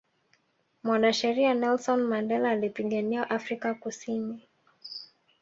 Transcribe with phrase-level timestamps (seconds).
[0.83, 4.47] mwanasheria nelson mandela alipigania Afrika kusini